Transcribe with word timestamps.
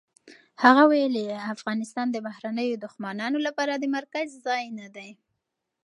هغه 0.63 0.83
ویلي، 0.91 1.25
افغانستان 1.55 2.07
د 2.11 2.17
بهرنیو 2.27 2.81
دښمنانو 2.85 3.37
لپاره 3.47 3.73
د 3.77 3.85
مرکز 3.97 4.27
ځای 4.45 4.63
نه 4.79 4.87
دی. 4.95 5.09